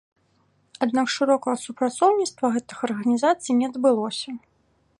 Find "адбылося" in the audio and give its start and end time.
3.73-4.29